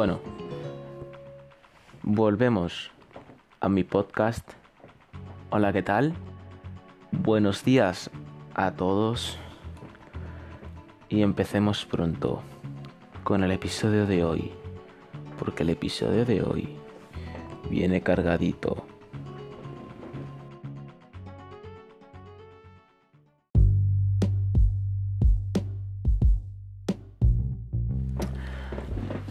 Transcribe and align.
Bueno, 0.00 0.18
volvemos 2.02 2.90
a 3.60 3.68
mi 3.68 3.84
podcast. 3.84 4.50
Hola, 5.50 5.74
¿qué 5.74 5.82
tal? 5.82 6.14
Buenos 7.12 7.64
días 7.64 8.10
a 8.54 8.70
todos. 8.70 9.36
Y 11.10 11.20
empecemos 11.20 11.84
pronto 11.84 12.40
con 13.24 13.44
el 13.44 13.50
episodio 13.50 14.06
de 14.06 14.24
hoy. 14.24 14.52
Porque 15.38 15.64
el 15.64 15.68
episodio 15.68 16.24
de 16.24 16.44
hoy 16.44 16.78
viene 17.68 18.00
cargadito. 18.00 18.86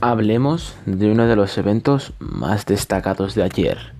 Hablemos 0.01 0.77
de 0.85 1.11
uno 1.11 1.27
de 1.27 1.35
los 1.35 1.57
eventos 1.57 2.13
más 2.19 2.65
destacados 2.65 3.35
de 3.35 3.43
ayer, 3.43 3.91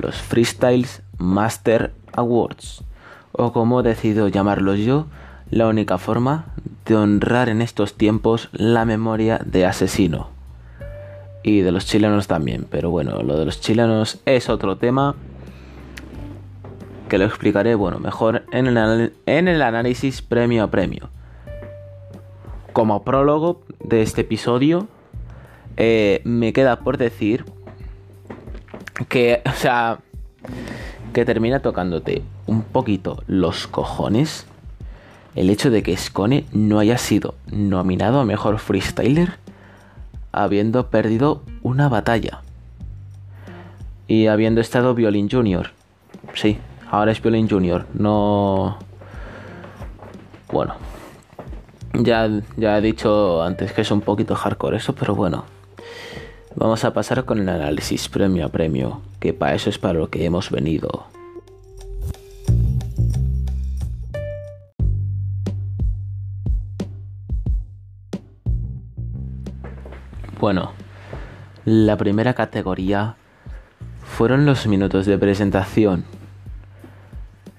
los 0.00 0.16
Freestyles 0.16 1.02
Master 1.16 1.92
Awards, 2.12 2.82
o 3.30 3.52
como 3.52 3.84
decido 3.84 4.26
llamarlos 4.26 4.80
yo, 4.80 5.06
la 5.48 5.68
única 5.68 5.98
forma 5.98 6.46
de 6.86 6.96
honrar 6.96 7.48
en 7.48 7.62
estos 7.62 7.94
tiempos 7.94 8.48
la 8.50 8.84
memoria 8.84 9.40
de 9.46 9.64
asesino. 9.64 10.30
Y 11.44 11.60
de 11.60 11.70
los 11.70 11.86
chilenos 11.86 12.26
también, 12.26 12.66
pero 12.68 12.90
bueno, 12.90 13.22
lo 13.22 13.38
de 13.38 13.44
los 13.44 13.60
chilenos 13.60 14.20
es 14.26 14.48
otro 14.48 14.76
tema 14.76 15.14
que 17.08 17.18
lo 17.18 17.26
explicaré, 17.26 17.76
bueno, 17.76 18.00
mejor 18.00 18.42
en 18.50 18.66
el, 18.66 19.12
en 19.26 19.46
el 19.46 19.62
análisis 19.62 20.20
premio 20.20 20.64
a 20.64 20.70
premio. 20.72 21.10
Como 22.72 23.04
prólogo 23.04 23.62
de 23.84 24.02
este 24.02 24.22
episodio, 24.22 24.88
eh, 25.76 26.20
me 26.24 26.52
queda 26.52 26.80
por 26.80 26.98
decir 26.98 27.44
que, 29.08 29.42
o 29.46 29.52
sea, 29.52 29.98
que 31.12 31.24
termina 31.24 31.60
tocándote 31.60 32.22
un 32.46 32.62
poquito 32.62 33.22
los 33.26 33.66
cojones 33.66 34.46
el 35.34 35.48
hecho 35.50 35.70
de 35.70 35.82
que 35.82 35.96
Scone 35.96 36.44
no 36.52 36.78
haya 36.78 36.98
sido 36.98 37.34
nominado 37.50 38.20
a 38.20 38.24
mejor 38.24 38.58
freestyler 38.58 39.38
habiendo 40.30 40.88
perdido 40.88 41.42
una 41.62 41.88
batalla 41.88 42.42
y 44.06 44.26
habiendo 44.26 44.60
estado 44.60 44.94
Violin 44.94 45.30
Junior. 45.30 45.70
Sí, 46.34 46.58
ahora 46.90 47.12
es 47.12 47.22
Violin 47.22 47.48
Junior, 47.48 47.86
no. 47.94 48.78
Bueno, 50.50 50.74
ya, 51.94 52.28
ya 52.56 52.76
he 52.76 52.80
dicho 52.82 53.42
antes 53.42 53.72
que 53.72 53.80
es 53.82 53.90
un 53.90 54.02
poquito 54.02 54.34
hardcore 54.34 54.76
eso, 54.76 54.94
pero 54.94 55.14
bueno. 55.14 55.44
Vamos 56.54 56.84
a 56.84 56.92
pasar 56.92 57.24
con 57.24 57.38
el 57.38 57.48
análisis 57.48 58.08
premio 58.08 58.46
a 58.46 58.48
premio, 58.48 59.00
que 59.20 59.32
para 59.32 59.54
eso 59.54 59.70
es 59.70 59.78
para 59.78 59.98
lo 59.98 60.10
que 60.10 60.24
hemos 60.24 60.50
venido. 60.50 61.06
Bueno, 70.38 70.72
la 71.64 71.96
primera 71.96 72.34
categoría 72.34 73.16
fueron 74.02 74.44
los 74.44 74.66
minutos 74.66 75.06
de 75.06 75.16
presentación, 75.16 76.04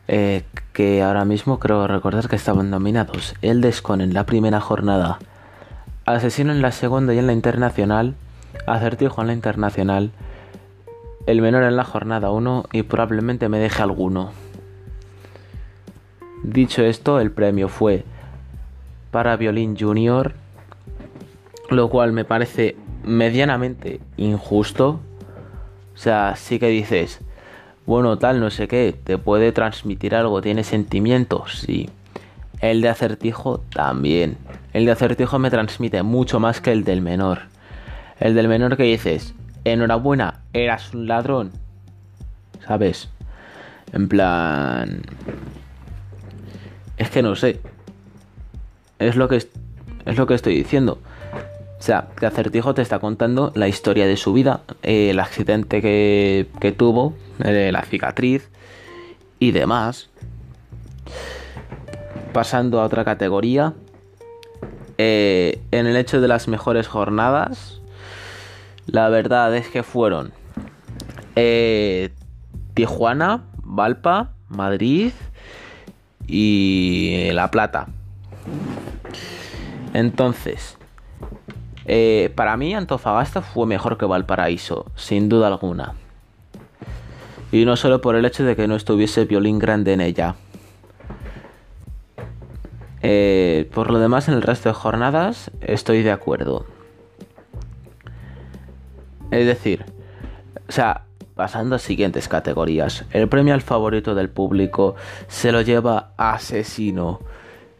eh, 0.08 0.44
que 0.74 1.02
ahora 1.02 1.26
mismo 1.26 1.60
creo 1.60 1.88
recordar 1.88 2.28
que 2.28 2.36
estaban 2.36 2.70
nominados. 2.70 3.36
El 3.42 3.62
Descon 3.62 4.02
en 4.02 4.14
la 4.14 4.26
primera 4.26 4.60
jornada, 4.60 5.20
Asesino 6.06 6.52
en 6.52 6.62
la 6.62 6.74
segunda 6.74 7.14
y 7.14 7.20
en 7.20 7.28
la 7.28 7.34
internacional, 7.34 8.16
Acertijo 8.66 9.22
en 9.22 9.28
la 9.28 9.34
internacional, 9.34 10.12
el 11.26 11.42
menor 11.42 11.64
en 11.64 11.76
la 11.76 11.84
jornada 11.84 12.32
1 12.32 12.66
y 12.72 12.84
probablemente 12.84 13.50
me 13.50 13.60
deje 13.60 13.82
alguno. 13.82 14.32
Dicho 16.44 16.84
esto, 16.84 17.20
el 17.20 17.32
premio 17.32 17.70
fue 17.70 18.04
para 19.12 19.38
violín 19.38 19.78
junior, 19.78 20.34
lo 21.70 21.90
cual 21.90 22.12
me 22.12 22.26
parece 22.26 22.76
medianamente 23.04 24.02
injusto. 24.18 25.00
O 25.94 25.98
sea, 25.98 26.36
sí 26.36 26.60
que 26.60 26.68
dices, 26.68 27.22
bueno, 27.86 28.18
tal, 28.18 28.40
no 28.40 28.50
sé 28.50 28.68
qué, 28.68 28.98
te 29.04 29.18
puede 29.18 29.52
transmitir 29.52 30.16
algo, 30.16 30.42
tiene 30.42 30.64
sentimientos, 30.64 31.60
sí. 31.60 31.90
El 32.60 32.82
de 32.82 32.90
acertijo 32.90 33.60
también. 33.74 34.38
El 34.74 34.86
de 34.86 34.92
acertijo 34.92 35.38
me 35.38 35.50
transmite 35.50 36.02
mucho 36.02 36.40
más 36.40 36.62
que 36.62 36.72
el 36.72 36.84
del 36.84 37.02
menor. 37.02 37.53
El 38.24 38.36
del 38.36 38.48
menor 38.48 38.78
que 38.78 38.84
dices, 38.84 39.34
enhorabuena, 39.66 40.40
eras 40.54 40.94
un 40.94 41.10
ladrón. 41.10 41.52
¿Sabes? 42.66 43.10
En 43.92 44.08
plan... 44.08 45.02
Es 46.96 47.10
que 47.10 47.22
no 47.22 47.36
sé. 47.36 47.60
Es 48.98 49.18
lo 49.18 49.28
que, 49.28 49.36
es, 49.36 49.50
lo 50.18 50.26
que 50.26 50.36
estoy 50.36 50.56
diciendo. 50.56 51.00
O 51.78 51.82
sea, 51.82 52.08
que 52.18 52.26
Acertijo 52.26 52.74
te 52.74 52.82
está 52.82 53.00
contando 53.00 53.52
la 53.56 53.68
historia 53.68 54.08
de 54.08 54.16
su 54.16 54.32
vida, 54.32 54.62
eh, 54.84 55.10
el 55.10 55.20
accidente 55.20 55.82
que, 55.82 56.48
que 56.62 56.72
tuvo, 56.72 57.16
eh, 57.44 57.72
la 57.74 57.82
cicatriz 57.82 58.50
y 59.38 59.52
demás. 59.52 60.08
Pasando 62.32 62.80
a 62.80 62.86
otra 62.86 63.04
categoría. 63.04 63.74
Eh, 64.98 65.60
en 65.72 65.88
el 65.88 65.98
hecho 65.98 66.22
de 66.22 66.30
las 66.30 66.48
mejores 66.48 66.88
jornadas, 66.88 67.82
la 68.88 69.10
verdad 69.10 69.56
es 69.56 69.68
que 69.68 69.84
fueron 69.84 70.34
eh, 71.36 72.12
Tijuana, 72.74 73.44
Valpa, 73.64 74.34
Madrid 74.50 75.12
y 76.28 77.30
La 77.34 77.50
Plata. 77.52 77.88
Entonces, 79.94 80.78
eh, 81.86 82.32
para 82.36 82.58
mí 82.58 82.74
Antofagasta 82.74 83.42
fue 83.42 83.68
mejor 83.68 83.98
que 83.98 84.06
Valparaíso, 84.06 84.86
sin 84.96 85.30
duda 85.30 85.48
alguna. 85.48 85.94
Y 87.52 87.66
no 87.66 87.76
solo 87.76 88.02
por 88.02 88.16
el 88.16 88.26
hecho 88.26 88.44
de 88.44 88.56
que 88.56 88.68
no 88.68 88.76
estuviese 88.76 89.26
violín 89.26 89.60
grande 89.60 89.94
en 89.94 90.02
ella. 90.02 90.36
Eh, 93.04 93.70
por 93.74 93.92
lo 93.92 94.00
demás, 94.00 94.28
en 94.28 94.34
el 94.34 94.42
resto 94.42 94.70
de 94.70 94.74
jornadas 94.74 95.52
estoy 95.62 96.02
de 96.04 96.12
acuerdo. 96.12 96.66
Es 99.34 99.48
decir, 99.48 99.84
o 100.68 100.72
sea, 100.72 101.06
pasando 101.36 101.76
a 101.76 101.80
siguientes 101.80 102.28
categorías. 102.28 103.06
El 103.12 103.28
premio 103.28 103.56
al 103.56 103.62
favorito 103.62 104.14
del 104.14 104.30
público 104.30 104.96
se 105.28 105.52
lo 105.52 105.62
lleva 105.62 106.12
Asesino. 106.18 107.20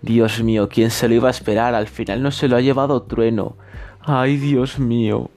Dios 0.02 0.44
mío, 0.44 0.68
¿quién 0.68 0.90
se 0.90 1.08
lo 1.08 1.14
iba 1.14 1.28
a 1.28 1.32
esperar? 1.32 1.76
Al 1.76 1.88
final 1.88 2.24
no 2.24 2.32
se 2.32 2.48
lo 2.48 2.58
ha 2.58 2.62
llevado 2.62 3.04
Trueno. 3.04 3.56
Ay, 4.02 4.38
Dios 4.38 4.80
mío. 4.80 5.30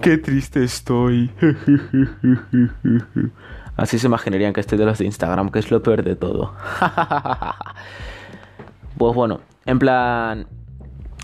Qué 0.00 0.18
triste 0.18 0.64
estoy. 0.64 1.30
Así 3.76 3.98
se 3.98 4.06
imaginarían 4.06 4.52
que 4.52 4.60
estoy 4.60 4.78
de 4.78 4.86
los 4.86 4.98
de 4.98 5.04
Instagram, 5.04 5.50
que 5.50 5.58
es 5.58 5.70
lo 5.70 5.82
peor 5.82 6.02
de 6.02 6.16
todo. 6.16 6.54
pues 8.98 9.14
bueno, 9.14 9.40
en 9.64 9.78
plan, 9.78 10.46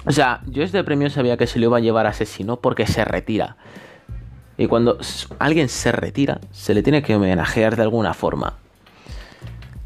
o 0.08 0.12
sea, 0.12 0.40
yo 0.46 0.62
este 0.62 0.82
premio 0.84 1.10
sabía 1.10 1.36
que 1.36 1.46
se 1.46 1.58
lo 1.58 1.66
iba 1.66 1.76
a 1.76 1.80
llevar 1.80 2.06
asesino 2.06 2.56
porque 2.56 2.86
se 2.86 3.04
retira. 3.04 3.58
Y 4.56 4.66
cuando 4.66 4.96
alguien 5.38 5.68
se 5.68 5.92
retira, 5.92 6.40
se 6.50 6.72
le 6.72 6.82
tiene 6.82 7.02
que 7.02 7.14
homenajear 7.14 7.76
de 7.76 7.82
alguna 7.82 8.14
forma. 8.14 8.54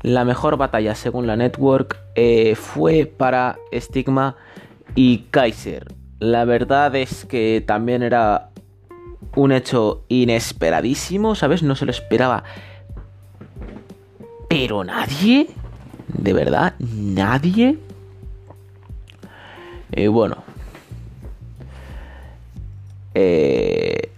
La 0.03 0.25
mejor 0.25 0.57
batalla 0.57 0.95
según 0.95 1.27
la 1.27 1.35
network 1.35 1.99
eh, 2.15 2.55
fue 2.55 3.07
para 3.07 3.59
Stigma 3.73 4.37
y 4.95 5.25
Kaiser. 5.33 5.93
La 6.21 6.45
verdad 6.45 6.95
es 6.95 7.25
que 7.25 7.61
también 7.67 8.05
era 8.05 8.51
un 9.35 9.51
hecho 9.51 10.05
inesperadísimo, 10.07 11.35
¿sabes? 11.35 11.65
No 11.65 11.75
se 11.75 11.85
lo 11.85 11.91
esperaba. 11.91 12.45
Pero 14.49 14.85
nadie, 14.85 15.49
de 16.07 16.33
verdad, 16.33 16.75
nadie 16.79 17.79
y 19.93 20.07
bueno. 20.07 20.37
Eh, 23.15 24.11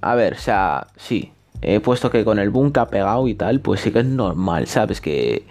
a 0.00 0.14
ver, 0.14 0.34
o 0.34 0.38
sea, 0.38 0.86
sí. 0.96 1.32
He 1.62 1.80
puesto 1.80 2.10
que 2.10 2.24
con 2.24 2.38
el 2.38 2.50
boom 2.50 2.72
que 2.72 2.80
ha 2.80 2.88
pegado 2.88 3.26
y 3.26 3.34
tal, 3.34 3.60
pues 3.60 3.80
sí 3.80 3.90
que 3.90 4.00
es 4.00 4.04
normal, 4.04 4.66
¿sabes? 4.66 5.00
Que, 5.00 5.44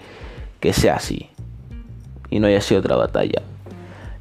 que 0.60 0.74
sea 0.74 0.98
así. 0.98 1.30
Y 2.30 2.40
no 2.40 2.48
haya 2.48 2.62
sido 2.62 2.82
otra 2.82 2.96
batalla. 2.96 3.42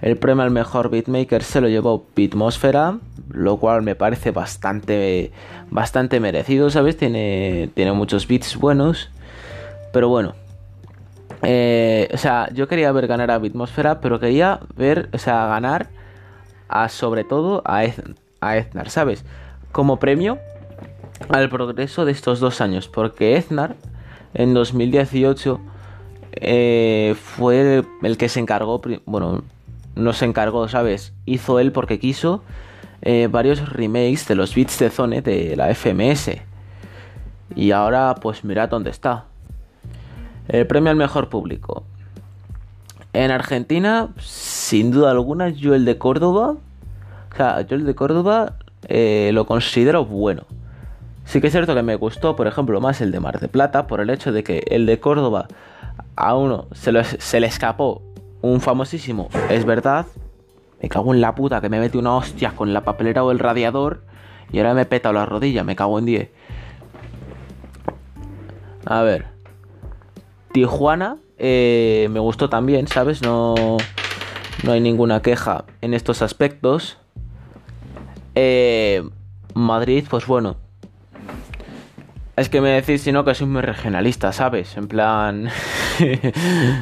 El 0.00 0.16
premio 0.16 0.42
al 0.42 0.50
mejor 0.50 0.90
beatmaker 0.90 1.44
se 1.44 1.60
lo 1.60 1.68
llevó 1.68 2.06
Beatmosfera, 2.16 2.98
lo 3.30 3.58
cual 3.58 3.82
me 3.82 3.94
parece 3.94 4.30
bastante, 4.30 5.30
bastante 5.70 6.18
merecido, 6.18 6.70
¿sabes? 6.70 6.96
Tiene, 6.96 7.70
tiene 7.74 7.92
muchos 7.92 8.26
beats 8.26 8.56
buenos. 8.56 9.10
Pero 9.92 10.08
bueno, 10.08 10.34
eh, 11.42 12.08
o 12.12 12.16
sea, 12.16 12.48
yo 12.52 12.68
quería 12.68 12.92
ver 12.92 13.06
ganar 13.06 13.30
a 13.30 13.38
Bitmosfera, 13.38 14.00
pero 14.00 14.20
quería 14.20 14.60
ver, 14.76 15.08
o 15.12 15.18
sea, 15.18 15.46
ganar 15.46 15.88
a 16.68 16.88
sobre 16.88 17.24
todo 17.24 17.62
a, 17.64 17.84
Eznar, 17.84 18.90
¿sabes? 18.90 19.24
Como 19.72 19.98
premio 19.98 20.38
al 21.28 21.48
progreso 21.48 22.04
de 22.04 22.12
estos 22.12 22.40
dos 22.40 22.60
años, 22.60 22.88
porque 22.88 23.36
Eznar 23.36 23.76
en 24.34 24.54
2018 24.54 25.60
eh, 26.32 27.14
fue 27.20 27.84
el 28.02 28.16
que 28.16 28.28
se 28.28 28.40
encargó, 28.40 28.80
bueno, 29.04 29.42
no 29.94 30.12
se 30.12 30.24
encargó, 30.24 30.68
¿sabes? 30.68 31.12
Hizo 31.26 31.58
él 31.58 31.72
porque 31.72 31.98
quiso 31.98 32.42
eh, 33.02 33.28
varios 33.30 33.68
remakes 33.68 34.28
de 34.28 34.36
los 34.36 34.54
beats 34.54 34.78
de 34.78 34.90
Zone 34.90 35.22
de 35.22 35.56
la 35.56 35.74
FMS. 35.74 36.30
Y 37.54 37.72
ahora, 37.72 38.14
pues 38.20 38.44
mirad 38.44 38.68
dónde 38.68 38.90
está. 38.90 39.26
El 40.52 40.66
premio 40.66 40.90
al 40.90 40.96
mejor 40.96 41.30
público. 41.30 41.82
En 43.14 43.30
Argentina, 43.30 44.10
sin 44.18 44.90
duda 44.90 45.10
alguna, 45.10 45.48
yo 45.48 45.74
el 45.74 45.86
de 45.86 45.96
Córdoba. 45.96 46.56
O 47.32 47.36
sea, 47.36 47.62
yo 47.62 47.74
el 47.74 47.86
de 47.86 47.94
Córdoba 47.94 48.56
eh, 48.86 49.30
lo 49.32 49.46
considero 49.46 50.04
bueno. 50.04 50.44
Sí 51.24 51.40
que 51.40 51.46
es 51.46 51.54
cierto 51.54 51.74
que 51.74 51.82
me 51.82 51.96
gustó, 51.96 52.36
por 52.36 52.46
ejemplo, 52.46 52.78
más 52.82 53.00
el 53.00 53.12
de 53.12 53.20
Mar 53.20 53.40
de 53.40 53.48
Plata, 53.48 53.86
por 53.86 54.02
el 54.02 54.10
hecho 54.10 54.30
de 54.30 54.44
que 54.44 54.62
el 54.66 54.84
de 54.84 55.00
Córdoba 55.00 55.48
a 56.16 56.34
uno 56.34 56.66
se, 56.72 57.02
se 57.02 57.40
le 57.40 57.46
escapó 57.46 58.02
un 58.42 58.60
famosísimo, 58.60 59.30
es 59.48 59.64
verdad. 59.64 60.04
Me 60.82 60.90
cago 60.90 61.14
en 61.14 61.22
la 61.22 61.34
puta 61.34 61.62
que 61.62 61.70
me 61.70 61.80
mete 61.80 61.96
una 61.96 62.14
hostia 62.14 62.50
con 62.50 62.74
la 62.74 62.82
papelera 62.82 63.24
o 63.24 63.30
el 63.30 63.38
radiador 63.38 64.02
y 64.52 64.58
ahora 64.58 64.74
me 64.74 64.84
peta 64.84 65.14
la 65.14 65.24
rodilla, 65.24 65.64
me 65.64 65.76
cago 65.76 65.98
en 65.98 66.04
10. 66.04 66.28
A 68.84 69.00
ver. 69.00 69.32
Tijuana 70.52 71.16
eh, 71.38 72.08
me 72.10 72.20
gustó 72.20 72.48
también, 72.48 72.86
¿sabes? 72.86 73.22
No, 73.22 73.54
no 74.62 74.72
hay 74.72 74.80
ninguna 74.80 75.22
queja 75.22 75.64
en 75.80 75.94
estos 75.94 76.22
aspectos. 76.22 76.98
Eh, 78.34 79.02
Madrid, 79.54 80.04
pues 80.08 80.26
bueno. 80.26 80.56
Es 82.36 82.48
que 82.48 82.60
me 82.60 82.70
decís, 82.70 83.02
si 83.02 83.12
no, 83.12 83.24
que 83.24 83.34
soy 83.34 83.46
muy 83.46 83.62
regionalista, 83.62 84.32
¿sabes? 84.32 84.76
En 84.76 84.88
plan... 84.88 85.48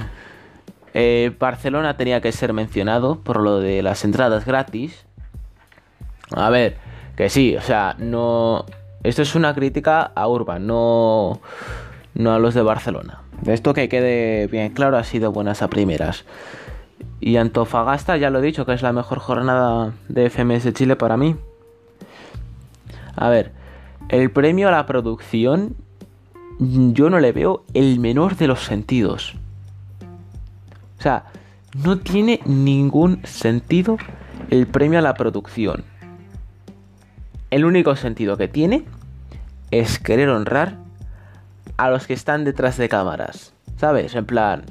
Eh, 0.93 1.33
Barcelona 1.39 1.97
tenía 1.97 2.21
que 2.21 2.33
ser 2.33 2.53
mencionado 2.53 3.21
por 3.21 3.39
lo 3.41 3.61
de 3.61 3.81
las 3.81 4.05
entradas 4.05 4.45
gratis. 4.45 5.07
A 6.33 6.51
ver, 6.51 6.79
que 7.17 7.29
sí, 7.29 7.57
o 7.57 7.63
sea, 7.63 7.95
no... 7.97 8.67
Esto 9.05 9.23
es 9.23 9.37
una 9.37 9.55
crítica 9.55 10.03
a 10.03 10.27
Urban, 10.27 10.67
no, 10.67 11.41
no 12.15 12.35
a 12.35 12.41
los 12.41 12.55
de 12.55 12.63
Barcelona. 12.63 13.21
Esto 13.47 13.75
que 13.75 13.89
quede 13.89 14.47
bien 14.47 14.73
claro 14.73 14.97
ha 14.97 15.05
sido 15.05 15.33
buenas 15.33 15.63
a 15.63 15.69
primeras. 15.69 16.25
Y 17.21 17.37
Antofagasta, 17.37 18.17
ya 18.17 18.31
lo 18.31 18.39
he 18.39 18.43
dicho, 18.43 18.67
que 18.67 18.73
es 18.73 18.83
la 18.83 18.93
mejor 18.93 19.19
jornada 19.19 19.93
de 20.09 20.31
FMS 20.31 20.73
Chile 20.73 20.97
para 20.97 21.17
mí. 21.17 21.37
A 23.17 23.29
ver, 23.29 23.53
el 24.09 24.31
premio 24.31 24.69
a 24.69 24.71
la 24.71 24.87
producción 24.87 25.77
yo 26.59 27.09
no 27.09 27.21
le 27.21 27.33
veo 27.33 27.65
el 27.75 27.99
menor 28.01 28.37
de 28.37 28.47
los 28.47 28.61
sentidos. 28.61 29.35
O 30.99 31.03
sea, 31.03 31.25
no 31.85 31.99
tiene 31.99 32.41
ningún 32.45 33.25
sentido 33.25 33.97
el 34.51 34.67
premio 34.67 34.99
a 34.99 35.03
la 35.03 35.15
producción. 35.15 35.85
El 37.51 37.65
único 37.65 37.97
sentido 37.97 38.37
que 38.37 38.49
tiene 38.49 38.85
es 39.71 39.99
querer 39.99 40.29
honrar 40.29 40.77
a 41.81 41.89
los 41.89 42.07
que 42.07 42.13
están 42.13 42.45
detrás 42.45 42.77
de 42.77 42.91
cámaras. 42.91 43.55
¿Sabes? 43.79 44.15
En 44.15 44.27
plan... 44.27 44.65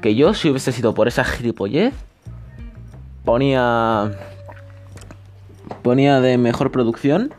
Que 0.00 0.14
yo, 0.14 0.32
si 0.32 0.48
hubiese 0.48 0.72
sido 0.72 0.94
por 0.94 1.08
esa 1.08 1.24
gilipollez, 1.24 1.92
ponía... 3.22 4.12
Ponía 5.82 6.22
de 6.22 6.38
mejor 6.38 6.72
producción 6.72 7.34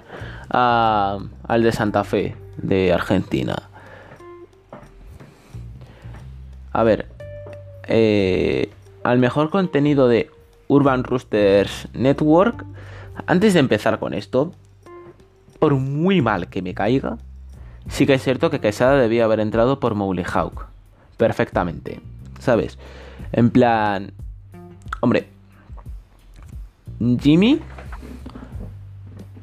a, 0.51 1.17
al 1.47 1.63
de 1.63 1.71
Santa 1.71 2.03
Fe, 2.03 2.35
de 2.57 2.93
Argentina. 2.93 3.55
A 6.71 6.83
ver, 6.83 7.07
eh, 7.87 8.69
al 9.03 9.17
mejor 9.17 9.49
contenido 9.49 10.07
de 10.07 10.29
Urban 10.67 11.03
Roosters 11.03 11.87
Network, 11.93 12.63
antes 13.25 13.55
de 13.55 13.59
empezar 13.59 13.97
con 13.97 14.13
esto, 14.13 14.53
por 15.57 15.73
muy 15.73 16.21
mal 16.21 16.47
que 16.47 16.61
me 16.61 16.75
caiga, 16.75 17.17
sí 17.89 18.05
que 18.05 18.13
es 18.15 18.23
cierto 18.23 18.49
que 18.49 18.59
Quesada 18.59 18.97
debía 18.97 19.25
haber 19.25 19.39
entrado 19.39 19.79
por 19.79 19.95
Hawk. 19.95 20.67
Perfectamente. 21.17 22.01
¿Sabes? 22.39 22.77
En 23.31 23.49
plan... 23.49 24.11
Hombre. 25.01 25.27
Jimmy. 27.21 27.59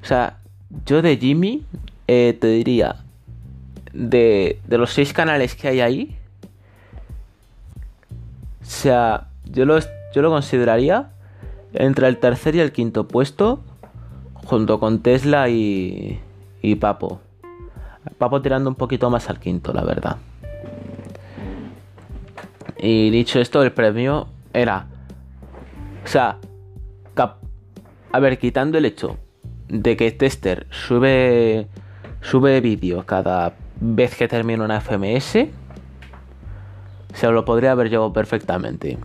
O 0.03 0.05
sea, 0.05 0.39
yo 0.87 1.03
de 1.03 1.17
Jimmy 1.17 1.65
eh, 2.07 2.37
te 2.41 2.49
diría... 2.49 2.97
De, 3.95 4.59
de 4.67 4.79
los 4.79 4.91
seis 4.95 5.13
canales 5.13 5.55
que 5.55 5.69
hay 5.69 5.81
ahí, 5.83 6.17
o 8.63 8.65
sea, 8.65 9.29
yo 9.45 9.67
lo, 9.67 9.79
yo 10.15 10.23
lo 10.23 10.31
consideraría 10.31 11.11
entre 11.75 12.09
el 12.09 12.17
tercer 12.17 12.55
y 12.55 12.61
el 12.61 12.73
quinto 12.73 13.07
puesto, 13.07 13.63
junto 14.47 14.81
con 14.81 15.01
Tesla 15.01 15.51
y, 15.51 16.21
y 16.63 16.77
Papo. 16.77 17.21
Papo 18.19 18.43
tirando 18.43 18.69
un 18.69 18.77
poquito 18.77 19.11
más 19.11 19.29
al 19.31 19.39
quinto, 19.39 19.73
la 19.73 19.85
verdad. 19.85 20.17
Y 22.79 23.11
dicho 23.11 23.41
esto, 23.41 23.63
el 23.63 23.73
premio 23.73 24.29
era... 24.53 24.87
O 26.05 26.09
sea, 26.09 26.39
a 28.15 28.21
ver, 28.21 28.39
quitando 28.39 28.77
el 28.77 28.85
hecho 28.85 29.17
de 29.69 29.97
que 29.97 30.13
Tester 30.13 30.67
sube, 30.71 31.67
sube 32.21 32.61
vídeo 32.61 33.07
cada 33.07 33.55
vez 33.81 34.15
que 34.17 34.29
termina 34.29 34.65
una 34.65 34.83
FMS, 34.83 35.49
se 37.15 37.31
lo 37.31 37.45
podría 37.47 37.73
haber 37.73 37.89
llevado 37.89 38.13
perfectamente. 38.13 38.99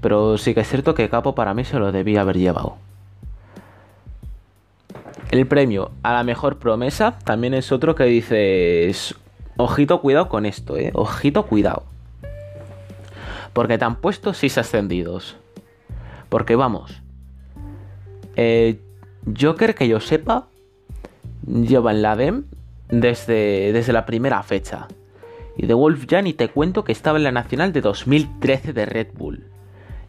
Pero 0.00 0.38
sí 0.38 0.54
que 0.54 0.60
es 0.60 0.68
cierto 0.68 0.94
que 0.94 1.10
Capo 1.10 1.34
para 1.34 1.52
mí 1.52 1.64
se 1.64 1.78
lo 1.78 1.92
debía 1.92 2.22
haber 2.22 2.38
llevado. 2.38 2.78
El 5.32 5.46
premio 5.46 5.92
a 6.02 6.12
la 6.12 6.24
mejor 6.24 6.58
promesa 6.58 7.18
también 7.24 7.54
es 7.54 7.72
otro 7.72 7.94
que 7.94 8.04
dices... 8.04 9.14
Ojito, 9.56 10.02
cuidado 10.02 10.28
con 10.28 10.44
esto, 10.44 10.76
eh. 10.76 10.90
Ojito, 10.92 11.46
cuidado. 11.46 11.84
Porque 13.54 13.78
te 13.78 13.84
han 13.86 13.96
puesto 13.96 14.34
6 14.34 14.58
ascendidos. 14.58 15.38
Porque 16.28 16.54
vamos. 16.54 17.00
Eh, 18.36 18.78
Joker, 19.40 19.74
que 19.74 19.88
yo 19.88 20.00
sepa, 20.00 20.48
lleva 21.46 21.92
en 21.92 22.02
la 22.02 22.14
DEM 22.14 22.44
desde, 22.90 23.72
desde 23.72 23.94
la 23.94 24.04
primera 24.04 24.42
fecha. 24.42 24.86
Y 25.56 25.64
de 25.64 25.72
Wolf 25.72 26.04
ya 26.08 26.20
ni 26.20 26.34
te 26.34 26.48
cuento 26.48 26.84
que 26.84 26.92
estaba 26.92 27.16
en 27.16 27.24
la 27.24 27.32
nacional 27.32 27.72
de 27.72 27.80
2013 27.80 28.74
de 28.74 28.84
Red 28.84 29.08
Bull. 29.14 29.46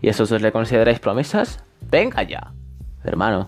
¿Y 0.02 0.10
esos 0.10 0.28
dos 0.28 0.42
le 0.42 0.52
consideráis 0.52 1.00
promesas? 1.00 1.64
Venga 1.90 2.24
ya, 2.24 2.52
hermano. 3.06 3.48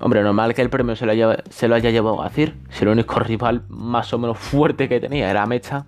Hombre, 0.00 0.22
normal 0.22 0.54
que 0.54 0.62
el 0.62 0.70
premio 0.70 0.94
se 0.96 1.06
lo, 1.06 1.12
haya, 1.12 1.90
llevado 1.90 2.22
a 2.22 2.28
decir. 2.28 2.56
Si 2.70 2.84
el 2.84 2.90
único 2.90 3.18
rival 3.18 3.62
más 3.68 4.12
o 4.12 4.18
menos 4.18 4.38
fuerte 4.38 4.88
que 4.88 5.00
tenía 5.00 5.30
era 5.30 5.46
Mecha. 5.46 5.86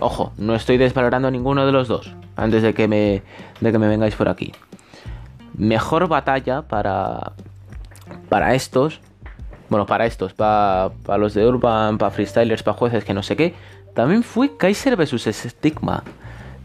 Ojo, 0.00 0.32
no 0.36 0.54
estoy 0.54 0.76
desvalorando 0.76 1.30
ninguno 1.30 1.66
de 1.66 1.72
los 1.72 1.88
dos. 1.88 2.14
Antes 2.36 2.62
de 2.62 2.74
que 2.74 2.88
me, 2.88 3.22
de 3.60 3.72
que 3.72 3.78
me 3.78 3.88
vengáis 3.88 4.14
por 4.14 4.28
aquí. 4.28 4.52
Mejor 5.54 6.08
batalla 6.08 6.62
para, 6.62 7.32
para 8.28 8.54
estos 8.54 9.00
bueno, 9.68 9.86
para 9.86 10.06
estos, 10.06 10.32
para, 10.32 10.90
los 11.18 11.34
de 11.34 11.46
Urban, 11.46 11.98
para 11.98 12.10
freestylers, 12.10 12.62
para 12.62 12.76
jueces, 12.76 13.04
que 13.04 13.14
no 13.14 13.22
sé 13.22 13.36
qué, 13.36 13.54
también 13.94 14.22
fue 14.22 14.56
Kaiser 14.56 14.96
vs 14.96 15.50
Stigma. 15.50 16.04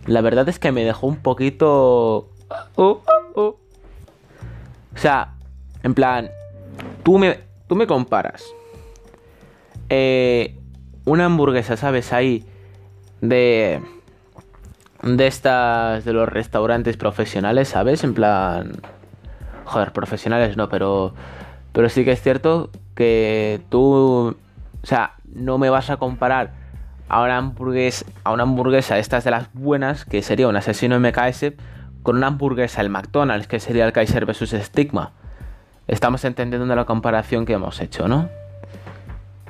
La 0.05 0.21
verdad 0.21 0.47
es 0.49 0.59
que 0.59 0.71
me 0.71 0.83
dejó 0.83 1.07
un 1.07 1.17
poquito... 1.17 2.29
Oh, 2.75 3.01
oh, 3.01 3.01
oh. 3.35 3.57
O 4.95 4.97
sea, 4.97 5.33
en 5.83 5.93
plan, 5.93 6.29
tú 7.03 7.19
me, 7.19 7.39
tú 7.67 7.75
me 7.75 7.87
comparas 7.87 8.43
eh, 9.89 10.57
una 11.05 11.25
hamburguesa, 11.25 11.77
¿sabes? 11.77 12.13
Ahí 12.13 12.45
de... 13.21 13.81
De 15.01 15.27
estas, 15.27 16.05
de 16.05 16.13
los 16.13 16.29
restaurantes 16.29 16.95
profesionales, 16.95 17.67
¿sabes? 17.67 18.03
En 18.03 18.13
plan... 18.13 18.71
Joder, 19.65 19.91
profesionales 19.91 20.57
no, 20.57 20.69
pero... 20.69 21.13
Pero 21.73 21.89
sí 21.89 22.05
que 22.05 22.11
es 22.11 22.21
cierto 22.21 22.69
que 22.95 23.61
tú, 23.69 24.35
o 24.83 24.85
sea, 24.85 25.15
no 25.25 25.57
me 25.57 25.69
vas 25.69 25.89
a 25.89 25.97
comparar 25.97 26.53
a 27.09 27.23
una 27.23 27.37
hamburguesa, 27.37 28.05
a 28.23 28.31
una 28.31 28.43
hamburguesa 28.43 28.99
estas 28.99 29.23
de 29.23 29.31
las 29.31 29.51
buenas, 29.53 30.05
que 30.05 30.21
sería 30.21 30.47
un 30.47 30.55
asesino 30.55 30.99
MKS, 30.99 31.53
con 32.03 32.17
una 32.17 32.27
hamburguesa 32.27 32.81
el 32.81 32.89
McDonald's, 32.89 33.47
que 33.47 33.59
sería 33.59 33.85
el 33.85 33.91
Kaiser 33.91 34.25
vs 34.25 34.53
Stigma. 34.63 35.13
Estamos 35.87 36.23
entendiendo 36.25 36.75
la 36.75 36.85
comparación 36.85 37.45
que 37.45 37.53
hemos 37.53 37.79
hecho, 37.81 38.07
¿no? 38.07 38.29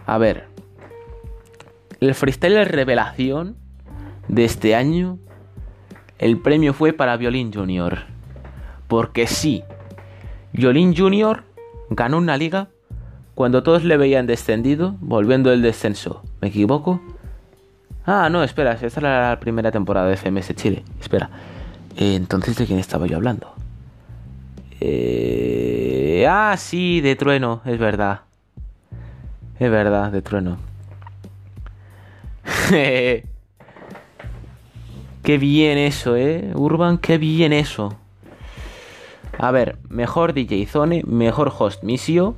A 0.06 0.18
ver. 0.18 0.48
El 2.00 2.16
freestyle 2.16 2.66
revelación 2.66 3.56
de 4.28 4.46
este 4.46 4.76
año, 4.76 5.20
el 6.20 6.38
premio 6.40 6.74
fue 6.74 6.92
para 6.94 7.16
Violín 7.18 7.54
Junior. 7.54 8.00
Porque 8.88 9.28
sí, 9.28 9.64
Jolín 10.60 10.96
Jr. 10.96 11.44
ganó 11.90 12.18
una 12.18 12.38
liga 12.38 12.68
cuando 13.36 13.64
todos 13.64 13.84
le 13.84 13.98
veían 13.98 14.28
descendido, 14.28 14.96
volviendo 15.00 15.50
del 15.50 15.62
descenso. 15.62 16.22
¿Me 16.42 16.50
equivoco? 16.50 17.02
Ah, 18.06 18.30
no, 18.30 18.44
espera, 18.44 18.74
esta 18.74 19.00
era 19.00 19.30
la 19.30 19.40
primera 19.40 19.72
temporada 19.72 20.08
de 20.08 20.18
FMS 20.18 20.54
Chile. 20.56 20.84
Espera. 21.00 21.30
Eh, 21.96 22.16
entonces, 22.16 22.58
¿de 22.58 22.66
quién 22.66 22.80
estaba 22.80 23.08
yo 23.08 23.16
hablando? 23.16 23.54
Eh... 24.80 26.26
Ah, 26.30 26.56
sí, 26.58 27.02
de 27.02 27.16
Trueno, 27.16 27.62
es 27.66 27.78
verdad. 27.78 28.22
Es 29.60 29.70
verdad, 29.72 30.12
de 30.12 30.22
Trueno. 30.22 30.58
qué 32.70 33.24
bien 35.24 35.78
eso, 35.78 36.16
¿eh? 36.16 36.52
Urban, 36.56 36.98
qué 36.98 37.18
bien 37.18 37.54
eso. 37.54 37.96
A 39.38 39.52
ver, 39.52 39.78
mejor 39.90 40.34
DJ 40.34 40.66
Zone, 40.68 41.04
mejor 41.06 41.52
host 41.58 41.84
Misio. 41.84 42.36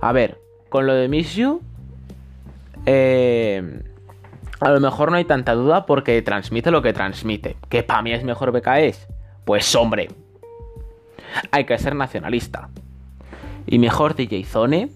A 0.00 0.12
ver, 0.12 0.38
con 0.68 0.86
lo 0.86 0.94
de 0.94 1.08
Misio... 1.08 1.60
Eh 2.86 3.82
a 4.62 4.70
lo 4.70 4.78
mejor 4.78 5.10
no 5.10 5.16
hay 5.16 5.24
tanta 5.24 5.54
duda 5.54 5.86
porque 5.86 6.22
transmite 6.22 6.70
lo 6.70 6.82
que 6.82 6.92
transmite. 6.92 7.56
¿Que 7.68 7.82
para 7.82 8.00
mí 8.00 8.12
es 8.12 8.22
mejor 8.22 8.52
BKS? 8.52 9.08
Pues 9.44 9.74
hombre, 9.74 10.08
hay 11.50 11.64
que 11.64 11.78
ser 11.78 11.94
nacionalista. 11.94 12.68
Y 13.66 13.78
mejor 13.78 14.14
DJ 14.14 14.44
Zone 14.44 14.90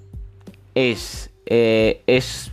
es, 0.75 1.31
eh, 1.47 2.03
es, 2.07 2.53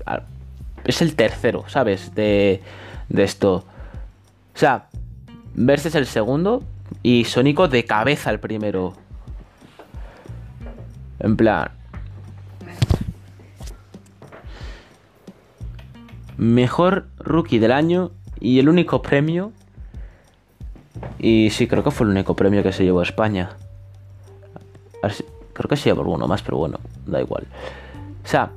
es 0.85 1.01
el 1.01 1.15
tercero, 1.15 1.65
¿sabes? 1.67 2.13
De, 2.15 2.61
de 3.09 3.23
esto. 3.23 3.65
O 4.55 4.57
sea, 4.57 4.89
Verse 5.55 5.89
es 5.89 5.95
el 5.95 6.05
segundo 6.05 6.63
y 7.01 7.25
Sónico 7.25 7.67
de 7.67 7.85
cabeza 7.85 8.29
el 8.31 8.39
primero. 8.39 8.93
En 11.19 11.37
plan, 11.37 11.71
Mejor 16.37 17.07
rookie 17.19 17.59
del 17.59 17.71
año 17.71 18.11
y 18.39 18.59
el 18.59 18.67
único 18.67 19.01
premio. 19.01 19.51
Y 21.19 21.51
sí, 21.51 21.67
creo 21.67 21.83
que 21.83 21.91
fue 21.91 22.05
el 22.05 22.11
único 22.11 22.35
premio 22.35 22.63
que 22.63 22.73
se 22.73 22.83
llevó 22.83 22.99
a 23.01 23.03
España. 23.03 23.55
Creo 25.53 25.69
que 25.69 25.75
se 25.75 25.89
llevó 25.89 26.01
alguno 26.01 26.27
más, 26.27 26.41
pero 26.41 26.57
bueno, 26.57 26.79
da 27.05 27.21
igual. 27.21 27.45
O 28.23 28.27
sea, 28.27 28.51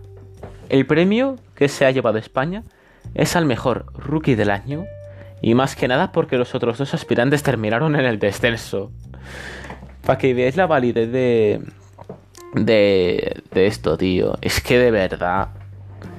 el 0.69 0.87
premio 0.87 1.37
que 1.55 1.69
se 1.69 1.85
ha 1.85 1.91
llevado 1.91 2.19
España 2.19 2.63
es 3.15 3.37
al 3.37 3.45
mejor 3.45 3.87
rookie 3.95 4.35
del 4.35 4.51
año. 4.51 4.85
Y 5.43 5.55
más 5.55 5.77
que 5.77 5.87
nada 5.87 6.13
porque 6.13 6.39
los 6.39 6.55
otros 6.55 6.79
dos 6.79 6.95
aspirantes 6.95 7.43
terminaron 7.43 7.95
en 7.97 8.07
el 8.07 8.19
descenso. 8.19 8.91
Para 10.05 10.19
que 10.19 10.33
veáis 10.35 10.57
la 10.57 10.67
validez 10.67 11.13
de, 11.13 11.63
de, 12.55 13.43
de 13.51 13.67
esto, 13.67 13.99
tío. 13.99 14.39
Es 14.41 14.61
que 14.61 14.79
de 14.79 14.91
verdad 14.91 15.49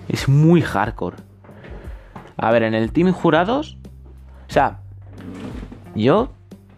es 0.07 0.29
muy 0.29 0.61
hardcore. 0.61 1.17
A 2.37 2.51
ver, 2.51 2.63
en 2.63 2.75
el 2.75 2.91
team 2.91 3.11
jurados. 3.11 3.77
O 4.47 4.53
sea, 4.53 4.81
yo 5.95 6.31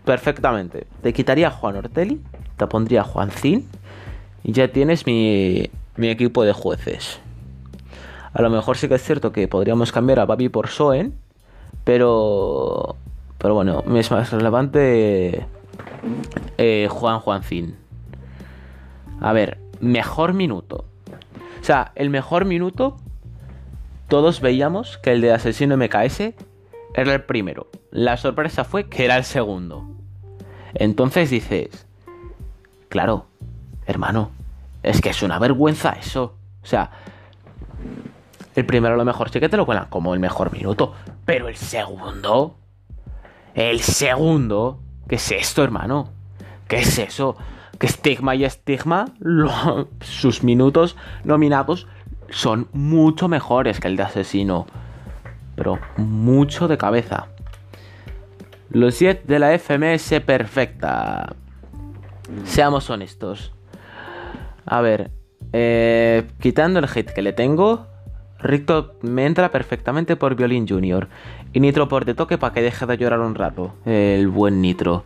perfectamente. 0.05 0.87
Te 1.03 1.13
quitaría 1.13 1.49
a 1.49 1.51
Juan 1.51 1.75
Ortelli, 1.75 2.21
te 2.59 2.67
pondría 2.67 3.01
a 3.01 3.03
Juan 3.05 3.31
Zin 3.31 3.67
y 4.43 4.51
ya 4.51 4.71
tienes 4.71 5.07
mi, 5.07 5.71
mi 5.95 6.09
equipo 6.09 6.43
de 6.43 6.53
jueces. 6.53 7.19
A 8.33 8.41
lo 8.41 8.49
mejor 8.49 8.77
sí 8.77 8.87
que 8.87 8.95
es 8.95 9.03
cierto 9.03 9.31
que 9.31 9.47
podríamos 9.47 9.91
cambiar 9.91 10.19
a 10.19 10.25
Babi 10.25 10.49
por 10.49 10.67
Soen, 10.67 11.15
pero. 11.83 12.95
Pero 13.39 13.53
bueno, 13.53 13.83
es 13.95 14.11
más 14.11 14.31
relevante 14.31 15.47
eh, 16.57 16.87
Juan 16.91 17.19
Juancín. 17.19 17.77
A 19.21 19.31
ver, 19.31 19.57
mejor 19.79 20.33
minuto. 20.33 20.85
O 21.61 21.63
sea, 21.63 21.93
el 21.95 22.09
mejor 22.09 22.43
minuto 22.43 22.97
todos 24.09 24.41
veíamos 24.41 24.97
que 24.97 25.13
el 25.13 25.21
de 25.21 25.31
Asesino 25.31 25.77
MKS 25.77 26.33
era 26.95 27.13
el 27.13 27.23
primero. 27.23 27.67
La 27.91 28.17
sorpresa 28.17 28.65
fue 28.65 28.89
que 28.89 29.05
era 29.05 29.15
el 29.15 29.23
segundo. 29.23 29.87
Entonces 30.73 31.29
dices, 31.29 31.87
claro, 32.89 33.27
hermano, 33.85 34.31
es 34.83 35.01
que 35.01 35.09
es 35.09 35.23
una 35.23 35.39
vergüenza 35.39 35.91
eso. 35.91 36.35
O 36.61 36.65
sea, 36.65 36.91
el 38.55 38.65
primero 38.65 38.95
a 38.95 38.97
lo 38.97 39.05
mejor 39.05 39.29
sí 39.29 39.39
que 39.39 39.49
te 39.49 39.57
lo 39.57 39.65
cuelan 39.65 39.87
como 39.89 40.13
el 40.13 40.19
mejor 40.19 40.51
minuto, 40.51 40.93
pero 41.25 41.47
el 41.47 41.55
segundo, 41.55 42.57
el 43.53 43.79
segundo, 43.79 44.79
¿qué 45.07 45.15
es 45.15 45.31
esto, 45.31 45.63
hermano? 45.63 46.09
¿Qué 46.67 46.77
es 46.79 46.97
eso? 46.99 47.37
Que 47.77 47.87
Stigma 47.87 48.35
y 48.35 48.47
Stigma, 48.49 49.05
sus 50.01 50.43
minutos 50.43 50.97
nominados 51.23 51.87
son 52.29 52.67
mucho 52.73 53.27
mejores 53.27 53.79
que 53.79 53.87
el 53.87 53.95
de 53.95 54.03
asesino. 54.03 54.67
Pero 55.55 55.79
mucho 55.97 56.67
de 56.67 56.77
cabeza. 56.77 57.27
Los 58.69 58.99
10 58.99 59.25
de 59.25 59.39
la 59.39 59.57
FMS 59.57 60.21
perfecta. 60.25 61.35
Seamos 62.45 62.89
honestos. 62.89 63.53
A 64.65 64.81
ver, 64.81 65.11
eh, 65.53 66.27
quitando 66.39 66.79
el 66.79 66.87
hit 66.87 67.09
que 67.11 67.21
le 67.21 67.33
tengo, 67.33 67.87
Ricto 68.39 68.95
me 69.01 69.25
entra 69.25 69.51
perfectamente 69.51 70.15
por 70.15 70.35
Violín 70.35 70.67
Junior. 70.67 71.07
Y 71.51 71.59
Nitro 71.59 71.87
por 71.89 72.05
de 72.05 72.13
toque 72.13 72.37
para 72.37 72.53
que 72.53 72.61
deje 72.61 72.85
de 72.85 72.97
llorar 72.97 73.19
un 73.19 73.35
rato. 73.35 73.73
El 73.85 74.27
buen 74.27 74.61
Nitro. 74.61 75.03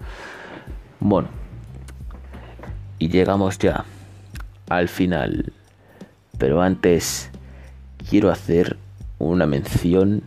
Bueno. 1.00 1.30
Y 3.00 3.10
llegamos 3.10 3.58
ya 3.58 3.86
al 4.70 4.88
final. 4.88 5.54
Pero 6.38 6.62
antes 6.62 7.32
quiero 8.10 8.30
hacer 8.30 8.78
una 9.20 9.46
mención 9.46 10.24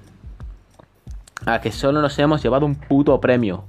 a 1.45 1.61
que 1.61 1.71
solo 1.71 2.01
nos 2.01 2.19
hemos 2.19 2.43
llevado 2.43 2.67
un 2.67 2.75
puto 2.75 3.21
premio. 3.21 3.65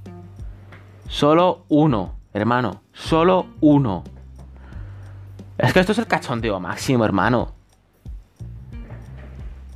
Solo 1.06 1.64
uno, 1.68 2.16
hermano. 2.32 2.82
Solo 2.98 3.46
uno. 3.60 4.04
Es 5.56 5.72
que 5.72 5.80
esto 5.80 5.92
es 5.92 5.98
el 5.98 6.06
cachondeo 6.06 6.60
máximo, 6.60 7.04
hermano. 7.04 7.52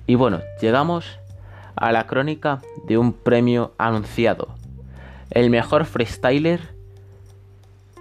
Y 0.06 0.16
bueno, 0.16 0.40
llegamos 0.60 1.18
a 1.76 1.92
la 1.92 2.06
crónica 2.06 2.60
de 2.86 2.98
un 2.98 3.12
premio 3.12 3.72
anunciado. 3.78 4.48
El 5.30 5.48
mejor 5.50 5.86
freestyler 5.86 6.60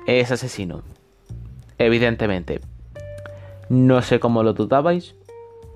es 0.07 0.31
asesino. 0.31 0.81
Evidentemente. 1.77 2.59
No 3.69 4.01
sé 4.01 4.19
cómo 4.19 4.43
lo 4.43 4.53
dudabais. 4.53 5.15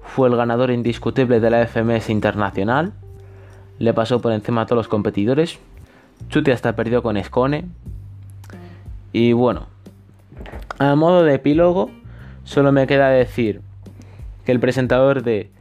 Fue 0.01 0.27
el 0.27 0.35
ganador 0.35 0.71
indiscutible 0.71 1.39
de 1.39 1.49
la 1.49 1.65
FMS 1.65 2.09
Internacional. 2.09 2.93
Le 3.79 3.93
pasó 3.93 4.19
por 4.21 4.33
encima 4.33 4.61
a 4.61 4.65
todos 4.65 4.77
los 4.77 4.87
competidores. 4.87 5.59
Chuti 6.29 6.51
hasta 6.51 6.75
perdió 6.75 7.01
con 7.01 7.15
Escone. 7.15 7.69
Y 9.17 9.31
bueno, 9.31 9.67
a 10.77 10.93
modo 10.95 11.24
de 11.24 11.36
epílogo, 11.36 11.89
solo 12.43 12.74
me 12.74 12.86
queda 12.86 13.07
decir 13.07 13.62
que 14.43 14.51
el 14.51 14.60
presentador 14.60 15.24
de 15.24 15.51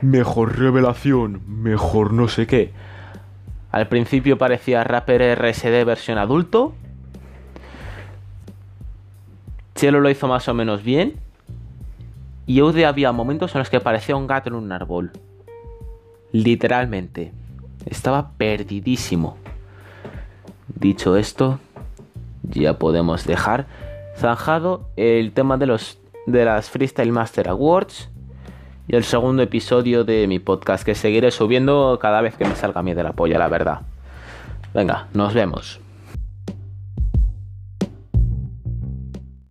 Mejor 0.00 0.56
Revelación, 0.56 1.42
Mejor 1.48 2.12
no 2.12 2.28
sé 2.28 2.46
qué, 2.46 2.70
al 3.72 3.88
principio 3.88 4.38
parecía 4.38 4.84
rapper 4.84 5.36
RSD 5.36 5.84
versión 5.84 6.18
adulto. 6.18 6.72
Chelo 9.74 9.98
lo 9.98 10.08
hizo 10.08 10.28
más 10.28 10.46
o 10.46 10.54
menos 10.54 10.84
bien. 10.84 11.16
Y 12.46 12.60
Eude 12.60 12.86
había 12.86 13.10
momentos 13.10 13.56
en 13.56 13.58
los 13.58 13.70
que 13.70 13.80
parecía 13.80 14.14
un 14.14 14.28
gato 14.28 14.50
en 14.50 14.54
un 14.54 14.70
árbol. 14.70 15.10
Literalmente. 16.30 17.32
Estaba 17.86 18.30
perdidísimo. 18.38 19.36
Dicho 20.68 21.16
esto, 21.16 21.58
ya 22.50 22.78
podemos 22.78 23.26
dejar 23.26 23.66
zanjado 24.16 24.88
el 24.96 25.32
tema 25.32 25.56
de 25.56 25.66
los 25.66 25.98
de 26.26 26.44
las 26.44 26.70
Freestyle 26.70 27.12
Master 27.12 27.48
Awards 27.48 28.10
y 28.88 28.96
el 28.96 29.04
segundo 29.04 29.42
episodio 29.42 30.04
de 30.04 30.26
mi 30.26 30.38
podcast 30.38 30.84
que 30.84 30.94
seguiré 30.94 31.30
subiendo 31.30 31.98
cada 32.00 32.20
vez 32.20 32.36
que 32.36 32.44
me 32.44 32.56
salga 32.56 32.80
a 32.80 32.82
mí 32.82 32.92
de 32.94 33.02
la 33.02 33.12
polla, 33.12 33.38
la 33.38 33.48
verdad. 33.48 33.80
Venga, 34.74 35.06
nos 35.14 35.32
vemos. 35.32 35.80